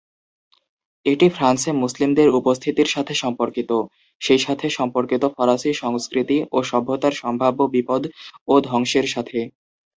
[1.05, 3.71] এটি ফ্রান্সে মুসলিমদের উপস্থিতির সাথে সম্পর্কিত,
[4.21, 8.01] সেই সাথে সম্পর্কিত ফরাসী সংস্কৃতি ও সভ্যতার সম্ভাব্য বিপদ
[8.47, 9.39] ও ধ্বংসের সাথে।